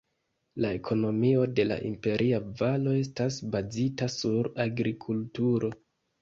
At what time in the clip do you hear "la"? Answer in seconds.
0.63-0.69, 1.67-1.77